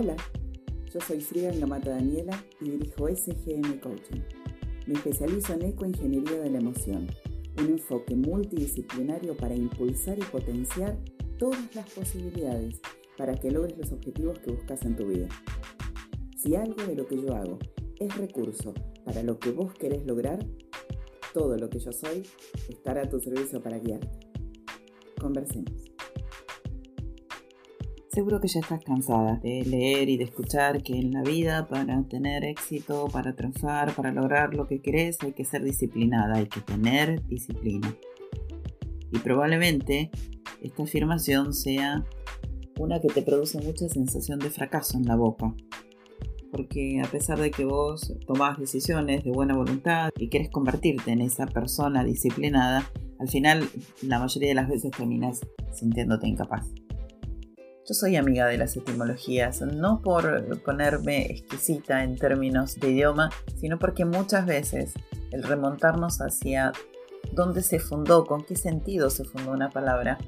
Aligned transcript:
Hola, 0.00 0.14
yo 0.94 1.00
soy 1.00 1.20
Frida 1.20 1.50
Gamata 1.50 1.90
Daniela 1.90 2.40
y 2.60 2.70
dirijo 2.70 3.08
SGM 3.08 3.80
Coaching. 3.80 4.20
Me 4.86 4.94
especializo 4.94 5.54
en 5.54 5.62
ecoingeniería 5.62 6.38
de 6.38 6.50
la 6.50 6.58
emoción, 6.58 7.08
un 7.58 7.66
enfoque 7.66 8.14
multidisciplinario 8.14 9.36
para 9.36 9.56
impulsar 9.56 10.16
y 10.16 10.22
potenciar 10.22 10.96
todas 11.36 11.74
las 11.74 11.90
posibilidades 11.90 12.80
para 13.16 13.34
que 13.40 13.50
logres 13.50 13.76
los 13.76 13.90
objetivos 13.90 14.38
que 14.38 14.52
buscas 14.52 14.84
en 14.84 14.94
tu 14.94 15.04
vida. 15.08 15.26
Si 16.36 16.54
algo 16.54 16.80
de 16.86 16.94
lo 16.94 17.04
que 17.08 17.20
yo 17.20 17.34
hago 17.34 17.58
es 17.98 18.16
recurso 18.16 18.74
para 19.04 19.24
lo 19.24 19.40
que 19.40 19.50
vos 19.50 19.74
querés 19.74 20.06
lograr, 20.06 20.46
todo 21.34 21.56
lo 21.56 21.68
que 21.68 21.80
yo 21.80 21.90
soy 21.90 22.22
estará 22.68 23.02
a 23.02 23.08
tu 23.08 23.18
servicio 23.18 23.60
para 23.60 23.80
guiarte. 23.80 24.08
Conversemos. 25.20 25.87
Seguro 28.18 28.40
que 28.40 28.48
ya 28.48 28.58
estás 28.58 28.82
cansada 28.82 29.36
de 29.44 29.64
leer 29.64 30.08
y 30.08 30.16
de 30.16 30.24
escuchar 30.24 30.82
que 30.82 30.98
en 30.98 31.12
la 31.12 31.22
vida 31.22 31.68
para 31.68 32.02
tener 32.02 32.44
éxito, 32.44 33.06
para 33.12 33.36
triunfar, 33.36 33.94
para 33.94 34.10
lograr 34.10 34.54
lo 34.54 34.66
que 34.66 34.82
querés 34.82 35.18
hay 35.22 35.34
que 35.34 35.44
ser 35.44 35.62
disciplinada, 35.62 36.34
hay 36.34 36.48
que 36.48 36.60
tener 36.60 37.24
disciplina. 37.28 37.94
Y 39.12 39.20
probablemente 39.20 40.10
esta 40.60 40.82
afirmación 40.82 41.54
sea 41.54 42.04
una 42.80 43.00
que 43.00 43.06
te 43.06 43.22
produce 43.22 43.60
mucha 43.60 43.88
sensación 43.88 44.40
de 44.40 44.50
fracaso 44.50 44.98
en 44.98 45.04
la 45.04 45.14
boca. 45.14 45.54
Porque 46.50 47.00
a 47.00 47.08
pesar 47.08 47.38
de 47.38 47.52
que 47.52 47.64
vos 47.64 48.12
tomás 48.26 48.58
decisiones 48.58 49.22
de 49.22 49.30
buena 49.30 49.54
voluntad 49.54 50.10
y 50.18 50.28
quieres 50.28 50.50
convertirte 50.50 51.12
en 51.12 51.20
esa 51.20 51.46
persona 51.46 52.02
disciplinada, 52.02 52.84
al 53.20 53.28
final 53.28 53.62
la 54.02 54.18
mayoría 54.18 54.48
de 54.48 54.54
las 54.56 54.68
veces 54.68 54.90
terminas 54.90 55.38
sintiéndote 55.72 56.26
incapaz. 56.26 56.68
Yo 57.88 57.94
soy 57.94 58.16
amiga 58.16 58.46
de 58.46 58.58
las 58.58 58.76
etimologías, 58.76 59.62
no 59.62 60.02
por 60.02 60.60
ponerme 60.62 61.22
exquisita 61.22 62.04
en 62.04 62.16
términos 62.16 62.78
de 62.78 62.90
idioma, 62.90 63.30
sino 63.56 63.78
porque 63.78 64.04
muchas 64.04 64.44
veces 64.44 64.92
el 65.30 65.42
remontarnos 65.42 66.18
hacia 66.18 66.72
dónde 67.32 67.62
se 67.62 67.78
fundó, 67.78 68.26
con 68.26 68.44
qué 68.44 68.56
sentido 68.56 69.08
se 69.08 69.24
fundó 69.24 69.52
una 69.52 69.70
palabra, 69.70 70.18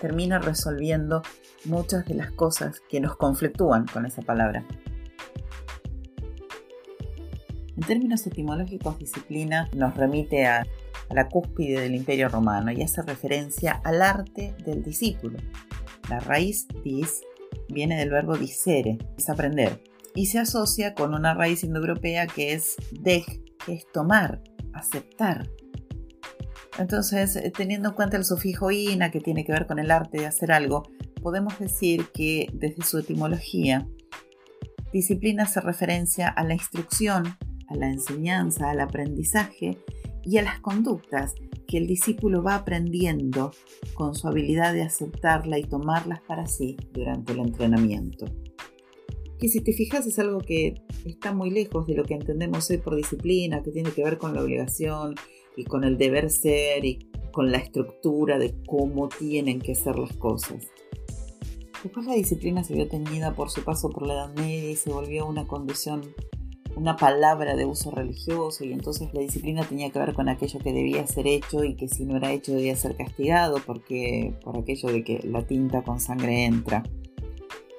termina 0.00 0.38
resolviendo 0.38 1.20
muchas 1.66 2.06
de 2.06 2.14
las 2.14 2.30
cosas 2.30 2.80
que 2.88 2.98
nos 2.98 3.14
conflictúan 3.16 3.84
con 3.84 4.06
esa 4.06 4.22
palabra. 4.22 4.64
En 7.76 7.82
términos 7.86 8.26
etimológicos, 8.26 8.98
disciplina 8.98 9.68
nos 9.76 9.94
remite 9.98 10.46
a, 10.46 10.60
a 11.10 11.14
la 11.14 11.28
cúspide 11.28 11.82
del 11.82 11.94
imperio 11.94 12.30
romano 12.30 12.72
y 12.72 12.80
hace 12.80 13.02
referencia 13.02 13.82
al 13.84 14.00
arte 14.00 14.54
del 14.64 14.82
discípulo, 14.82 15.36
la 16.08 16.20
raíz 16.20 16.66
dis 16.84 17.22
viene 17.68 17.96
del 17.96 18.10
verbo 18.10 18.36
disere, 18.36 18.98
es 19.16 19.28
aprender, 19.28 19.82
y 20.14 20.26
se 20.26 20.38
asocia 20.38 20.94
con 20.94 21.14
una 21.14 21.34
raíz 21.34 21.64
indoeuropea 21.64 22.26
que 22.26 22.52
es 22.52 22.76
dej, 22.92 23.24
que 23.64 23.74
es 23.74 23.86
tomar, 23.92 24.42
aceptar. 24.74 25.48
Entonces, 26.78 27.36
eh, 27.36 27.52
teniendo 27.54 27.90
en 27.90 27.94
cuenta 27.94 28.16
el 28.16 28.24
sufijo 28.24 28.70
ina, 28.70 29.10
que 29.10 29.20
tiene 29.20 29.44
que 29.44 29.52
ver 29.52 29.66
con 29.66 29.78
el 29.78 29.90
arte 29.90 30.18
de 30.18 30.26
hacer 30.26 30.52
algo, 30.52 30.84
podemos 31.22 31.58
decir 31.58 32.06
que 32.12 32.48
desde 32.52 32.82
su 32.82 32.98
etimología, 32.98 33.86
disciplina 34.92 35.44
hace 35.44 35.60
referencia 35.60 36.28
a 36.28 36.44
la 36.44 36.54
instrucción, 36.54 37.36
a 37.68 37.74
la 37.74 37.88
enseñanza, 37.88 38.70
al 38.70 38.80
aprendizaje 38.80 39.78
y 40.22 40.38
a 40.38 40.42
las 40.42 40.60
conductas 40.60 41.34
que 41.72 41.78
el 41.78 41.86
discípulo 41.86 42.42
va 42.42 42.56
aprendiendo 42.56 43.50
con 43.94 44.14
su 44.14 44.28
habilidad 44.28 44.74
de 44.74 44.82
aceptarla 44.82 45.58
y 45.58 45.64
tomarlas 45.64 46.20
para 46.20 46.46
sí 46.46 46.76
durante 46.92 47.32
el 47.32 47.38
entrenamiento. 47.38 48.26
Que 49.38 49.48
si 49.48 49.62
te 49.62 49.72
fijas 49.72 50.06
es 50.06 50.18
algo 50.18 50.40
que 50.40 50.74
está 51.06 51.32
muy 51.32 51.48
lejos 51.48 51.86
de 51.86 51.94
lo 51.94 52.04
que 52.04 52.12
entendemos 52.12 52.68
hoy 52.68 52.76
por 52.76 52.94
disciplina, 52.94 53.62
que 53.62 53.70
tiene 53.70 53.90
que 53.90 54.04
ver 54.04 54.18
con 54.18 54.34
la 54.34 54.42
obligación 54.42 55.14
y 55.56 55.64
con 55.64 55.84
el 55.84 55.96
deber 55.96 56.28
ser 56.28 56.84
y 56.84 57.10
con 57.32 57.50
la 57.50 57.56
estructura 57.56 58.38
de 58.38 58.54
cómo 58.66 59.08
tienen 59.08 59.58
que 59.58 59.74
ser 59.74 59.98
las 59.98 60.14
cosas. 60.18 60.66
Después 61.82 62.04
la 62.04 62.12
disciplina 62.12 62.64
se 62.64 62.74
vio 62.74 62.86
teñida 62.86 63.34
por 63.34 63.48
su 63.48 63.64
paso 63.64 63.88
por 63.88 64.06
la 64.06 64.12
Edad 64.12 64.34
Media 64.34 64.72
y 64.72 64.76
se 64.76 64.90
volvió 64.90 65.24
una 65.24 65.46
condición 65.46 66.02
una 66.76 66.96
palabra 66.96 67.54
de 67.54 67.64
uso 67.66 67.90
religioso 67.90 68.64
y 68.64 68.72
entonces 68.72 69.12
la 69.12 69.20
disciplina 69.20 69.64
tenía 69.64 69.90
que 69.90 69.98
ver 69.98 70.14
con 70.14 70.28
aquello 70.28 70.58
que 70.58 70.72
debía 70.72 71.06
ser 71.06 71.26
hecho 71.26 71.64
y 71.64 71.74
que 71.74 71.88
si 71.88 72.04
no 72.04 72.16
era 72.16 72.32
hecho 72.32 72.52
debía 72.52 72.76
ser 72.76 72.96
castigado 72.96 73.58
porque 73.66 74.34
por 74.42 74.56
aquello 74.56 74.88
de 74.90 75.04
que 75.04 75.20
la 75.24 75.46
tinta 75.46 75.82
con 75.82 76.00
sangre 76.00 76.44
entra. 76.44 76.82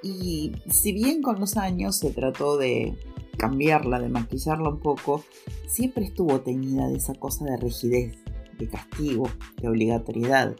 Y 0.03 0.51
si 0.69 0.91
bien 0.91 1.21
con 1.21 1.39
los 1.39 1.57
años 1.57 1.97
se 1.97 2.11
trató 2.11 2.57
de 2.57 2.93
cambiarla, 3.37 3.99
de 3.99 4.09
maquillarla 4.09 4.69
un 4.69 4.79
poco, 4.79 5.23
siempre 5.67 6.05
estuvo 6.05 6.41
teñida 6.41 6.87
de 6.87 6.97
esa 6.97 7.15
cosa 7.15 7.45
de 7.45 7.57
rigidez, 7.57 8.15
de 8.57 8.67
castigo, 8.67 9.29
de 9.61 9.69
obligatoriedad. 9.69 10.55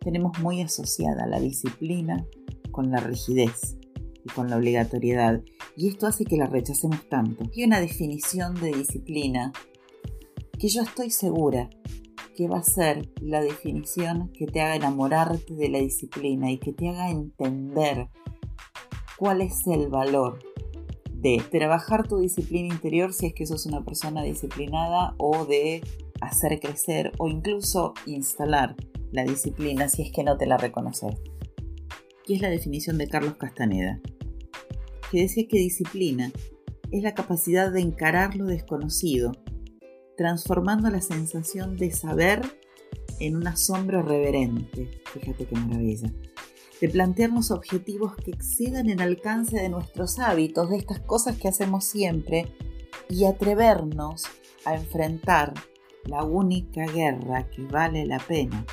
Tenemos 0.00 0.38
muy 0.40 0.60
asociada 0.60 1.26
la 1.26 1.40
disciplina 1.40 2.26
con 2.70 2.90
la 2.90 2.98
rigidez 2.98 3.76
y 4.24 4.28
con 4.30 4.50
la 4.50 4.56
obligatoriedad, 4.56 5.42
y 5.76 5.88
esto 5.88 6.06
hace 6.06 6.24
que 6.24 6.36
la 6.36 6.46
rechacemos 6.46 7.08
tanto. 7.08 7.44
Hay 7.54 7.64
una 7.64 7.80
definición 7.80 8.54
de 8.54 8.72
disciplina 8.72 9.52
que 10.58 10.68
yo 10.68 10.82
estoy 10.82 11.10
segura 11.10 11.70
que 12.36 12.48
va 12.48 12.58
a 12.58 12.62
ser 12.62 13.10
la 13.20 13.42
definición 13.42 14.30
que 14.32 14.46
te 14.46 14.60
haga 14.60 14.76
enamorarte 14.76 15.54
de 15.54 15.68
la 15.68 15.78
disciplina 15.78 16.50
y 16.50 16.58
que 16.58 16.72
te 16.72 16.88
haga 16.88 17.10
entender 17.10 18.08
cuál 19.18 19.42
es 19.42 19.66
el 19.66 19.88
valor 19.88 20.38
de 21.12 21.42
trabajar 21.50 22.08
tu 22.08 22.18
disciplina 22.18 22.74
interior 22.74 23.12
si 23.12 23.26
es 23.26 23.34
que 23.34 23.46
sos 23.46 23.66
una 23.66 23.84
persona 23.84 24.22
disciplinada 24.22 25.14
o 25.18 25.44
de 25.44 25.82
hacer 26.20 26.58
crecer 26.58 27.12
o 27.18 27.28
incluso 27.28 27.94
instalar 28.06 28.76
la 29.12 29.24
disciplina 29.24 29.88
si 29.88 30.02
es 30.02 30.12
que 30.12 30.24
no 30.24 30.36
te 30.36 30.46
la 30.46 30.56
reconoces. 30.56 31.14
Y 32.26 32.34
es 32.34 32.40
la 32.40 32.50
definición 32.50 32.98
de 32.98 33.08
Carlos 33.08 33.36
Castaneda 33.36 34.00
que 35.12 35.20
decía 35.20 35.46
que 35.46 35.58
disciplina 35.58 36.32
es 36.90 37.02
la 37.02 37.14
capacidad 37.14 37.70
de 37.70 37.82
encarar 37.82 38.34
lo 38.34 38.46
desconocido, 38.46 39.32
transformando 40.16 40.88
la 40.88 41.02
sensación 41.02 41.76
de 41.76 41.92
saber 41.92 42.40
en 43.20 43.36
un 43.36 43.46
asombro 43.46 44.02
reverente. 44.02 45.02
Fíjate 45.12 45.44
qué 45.44 45.54
maravilla. 45.54 46.10
De 46.80 46.88
plantearnos 46.88 47.50
objetivos 47.50 48.16
que 48.16 48.30
excedan 48.30 48.88
el 48.88 49.00
alcance 49.00 49.56
de 49.56 49.68
nuestros 49.68 50.18
hábitos, 50.18 50.70
de 50.70 50.78
estas 50.78 51.00
cosas 51.00 51.36
que 51.36 51.48
hacemos 51.48 51.84
siempre, 51.84 52.46
y 53.10 53.26
atrevernos 53.26 54.24
a 54.64 54.76
enfrentar 54.76 55.52
la 56.06 56.24
única 56.24 56.86
guerra 56.86 57.50
que 57.50 57.66
vale 57.66 58.06
la 58.06 58.18
pena, 58.18 58.64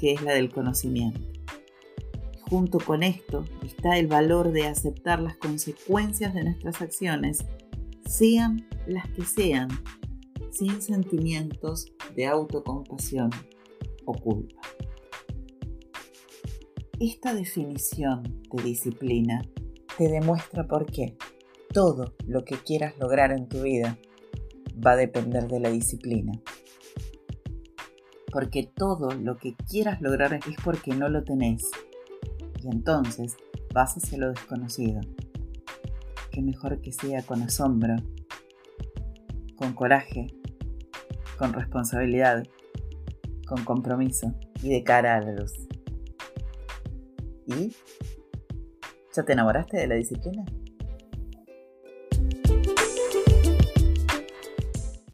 que 0.00 0.12
es 0.14 0.22
la 0.22 0.32
del 0.32 0.50
conocimiento. 0.50 1.27
Junto 2.48 2.78
con 2.78 3.02
esto 3.02 3.44
está 3.62 3.98
el 3.98 4.06
valor 4.06 4.52
de 4.52 4.66
aceptar 4.66 5.20
las 5.20 5.36
consecuencias 5.36 6.32
de 6.32 6.44
nuestras 6.44 6.80
acciones, 6.80 7.44
sean 8.06 8.66
las 8.86 9.06
que 9.10 9.22
sean, 9.22 9.68
sin 10.50 10.80
sentimientos 10.80 11.92
de 12.16 12.26
autocompasión 12.26 13.30
o 14.06 14.14
culpa. 14.14 14.62
Esta 16.98 17.34
definición 17.34 18.22
de 18.50 18.62
disciplina 18.62 19.42
te 19.98 20.08
demuestra 20.08 20.66
por 20.66 20.86
qué 20.86 21.18
todo 21.74 22.14
lo 22.26 22.46
que 22.46 22.56
quieras 22.56 22.94
lograr 22.98 23.30
en 23.30 23.46
tu 23.46 23.60
vida 23.60 23.98
va 24.84 24.92
a 24.92 24.96
depender 24.96 25.48
de 25.48 25.60
la 25.60 25.68
disciplina. 25.68 26.32
Porque 28.32 28.62
todo 28.74 29.10
lo 29.10 29.36
que 29.36 29.54
quieras 29.68 30.00
lograr 30.00 30.32
es 30.32 30.56
porque 30.64 30.94
no 30.94 31.10
lo 31.10 31.24
tenés 31.24 31.70
y 32.62 32.68
entonces 32.68 33.36
vas 33.72 33.96
hacia 33.96 34.18
lo 34.18 34.30
desconocido. 34.30 35.00
Qué 36.30 36.42
mejor 36.42 36.80
que 36.80 36.92
sea 36.92 37.22
con 37.22 37.42
asombro, 37.42 37.96
con 39.56 39.72
coraje, 39.72 40.26
con 41.38 41.52
responsabilidad, 41.52 42.44
con 43.46 43.64
compromiso 43.64 44.34
y 44.62 44.70
de 44.70 44.82
cara 44.84 45.16
a 45.16 45.20
la 45.20 45.32
luz. 45.32 45.52
¿Y? 47.46 47.74
¿Ya 49.14 49.24
te 49.24 49.32
enamoraste 49.32 49.78
de 49.78 49.86
la 49.86 49.94
disciplina? 49.94 50.44